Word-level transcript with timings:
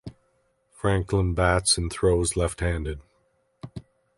Franklin 0.71 1.35
bats 1.35 1.77
and 1.77 1.91
throws 1.91 2.35
left-handed. 2.35 3.01